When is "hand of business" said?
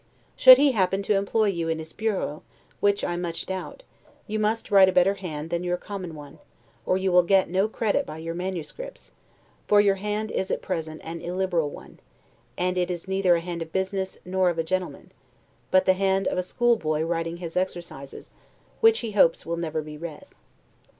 13.41-14.17